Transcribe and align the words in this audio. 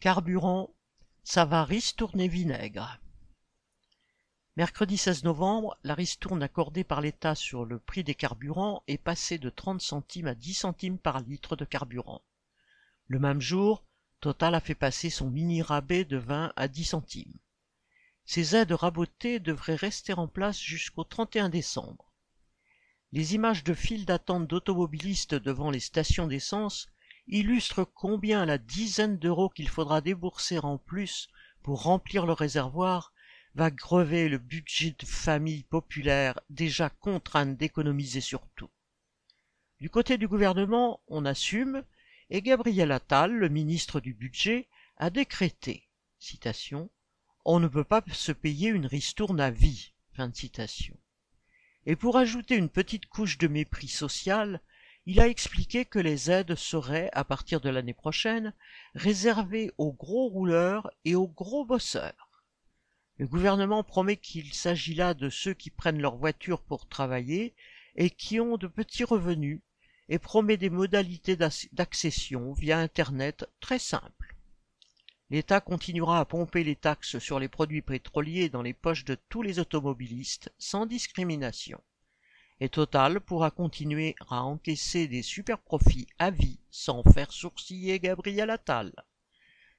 Carburant, 0.00 0.70
ça 1.24 1.44
va 1.44 1.64
ristourner 1.64 2.28
vinaigre. 2.28 3.00
Mercredi 4.56 4.96
16 4.96 5.24
novembre, 5.24 5.76
la 5.82 5.94
ristourne 5.94 6.40
accordée 6.40 6.84
par 6.84 7.00
l'État 7.00 7.34
sur 7.34 7.64
le 7.64 7.80
prix 7.80 8.04
des 8.04 8.14
carburants 8.14 8.84
est 8.86 8.96
passée 8.96 9.38
de 9.38 9.50
30 9.50 9.82
centimes 9.82 10.28
à 10.28 10.36
10 10.36 10.54
centimes 10.54 10.98
par 10.98 11.18
litre 11.18 11.56
de 11.56 11.64
carburant. 11.64 12.22
Le 13.08 13.18
même 13.18 13.40
jour, 13.40 13.82
Total 14.20 14.54
a 14.54 14.60
fait 14.60 14.76
passer 14.76 15.10
son 15.10 15.30
mini 15.30 15.62
rabais 15.62 16.04
de 16.04 16.16
20 16.16 16.52
à 16.54 16.68
10 16.68 16.84
centimes. 16.84 17.34
Ces 18.24 18.54
aides 18.54 18.70
rabotées 18.70 19.40
devraient 19.40 19.74
rester 19.74 20.12
en 20.12 20.28
place 20.28 20.60
jusqu'au 20.60 21.02
31 21.02 21.48
décembre. 21.48 22.12
Les 23.10 23.34
images 23.34 23.64
de 23.64 23.74
files 23.74 24.04
d'attente 24.04 24.46
d'automobilistes 24.46 25.34
devant 25.34 25.72
les 25.72 25.80
stations 25.80 26.28
d'essence 26.28 26.88
illustre 27.28 27.84
combien 27.84 28.46
la 28.46 28.58
dizaine 28.58 29.18
d'euros 29.18 29.48
qu'il 29.48 29.68
faudra 29.68 30.00
débourser 30.00 30.58
en 30.58 30.78
plus 30.78 31.28
pour 31.62 31.82
remplir 31.82 32.26
le 32.26 32.32
réservoir 32.32 33.12
va 33.54 33.70
grever 33.70 34.28
le 34.28 34.38
budget 34.38 34.94
de 34.98 35.06
famille 35.06 35.64
populaire 35.64 36.40
déjà 36.48 36.90
contrainte 36.90 37.56
d'économiser 37.56 38.20
sur 38.20 38.46
tout. 38.56 38.70
Du 39.80 39.90
côté 39.90 40.18
du 40.18 40.26
gouvernement, 40.26 41.00
on 41.08 41.24
assume, 41.24 41.84
et 42.30 42.42
Gabriel 42.42 42.92
Attal, 42.92 43.32
le 43.32 43.48
ministre 43.48 44.00
du 44.00 44.12
Budget, 44.14 44.68
a 44.96 45.10
décrété, 45.10 45.88
citation, 46.18 46.90
On 47.44 47.60
ne 47.60 47.68
peut 47.68 47.84
pas 47.84 48.02
se 48.12 48.32
payer 48.32 48.68
une 48.68 48.86
ristourne 48.86 49.40
à 49.40 49.50
vie. 49.50 49.92
Et 51.86 51.96
pour 51.96 52.16
ajouter 52.16 52.56
une 52.56 52.68
petite 52.68 53.06
couche 53.06 53.38
de 53.38 53.46
mépris 53.46 53.88
social, 53.88 54.60
il 55.10 55.20
a 55.20 55.28
expliqué 55.28 55.86
que 55.86 55.98
les 55.98 56.30
aides 56.30 56.54
seraient, 56.54 57.08
à 57.14 57.24
partir 57.24 57.62
de 57.62 57.70
l'année 57.70 57.94
prochaine, 57.94 58.52
réservées 58.94 59.72
aux 59.78 59.90
gros 59.90 60.28
rouleurs 60.28 60.90
et 61.06 61.14
aux 61.14 61.26
gros 61.26 61.64
bosseurs. 61.64 62.44
Le 63.16 63.26
gouvernement 63.26 63.82
promet 63.82 64.18
qu'il 64.18 64.52
s'agit 64.52 64.94
là 64.94 65.14
de 65.14 65.30
ceux 65.30 65.54
qui 65.54 65.70
prennent 65.70 66.02
leur 66.02 66.16
voiture 66.16 66.60
pour 66.60 66.86
travailler 66.86 67.54
et 67.96 68.10
qui 68.10 68.38
ont 68.38 68.58
de 68.58 68.66
petits 68.66 69.04
revenus 69.04 69.62
et 70.10 70.18
promet 70.18 70.58
des 70.58 70.68
modalités 70.68 71.36
d'accession 71.72 72.52
via 72.52 72.78
Internet 72.78 73.48
très 73.60 73.78
simples. 73.78 74.36
L'État 75.30 75.62
continuera 75.62 76.20
à 76.20 76.26
pomper 76.26 76.64
les 76.64 76.76
taxes 76.76 77.18
sur 77.18 77.40
les 77.40 77.48
produits 77.48 77.80
pétroliers 77.80 78.50
dans 78.50 78.62
les 78.62 78.74
poches 78.74 79.06
de 79.06 79.16
tous 79.30 79.40
les 79.40 79.58
automobilistes 79.58 80.52
sans 80.58 80.84
discrimination 80.84 81.80
et 82.60 82.68
Total 82.68 83.20
pourra 83.20 83.50
continuer 83.50 84.16
à 84.28 84.42
encaisser 84.42 85.06
des 85.06 85.22
super 85.22 85.58
profits 85.58 86.08
à 86.18 86.30
vie 86.30 86.58
sans 86.70 87.02
faire 87.04 87.32
sourciller 87.32 88.00
Gabriel 88.00 88.50
Attal. 88.50 88.92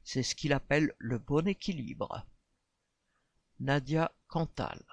C'est 0.04 0.24
ce 0.24 0.36
qu'il 0.36 0.54
appelle 0.54 0.94
le 0.98 1.18
bon 1.18 1.48
équilibre. 1.48 2.26
Nadia 3.60 4.12
Cantal 4.28 4.84